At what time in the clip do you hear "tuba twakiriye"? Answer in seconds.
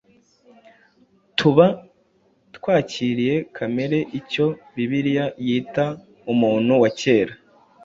1.37-3.35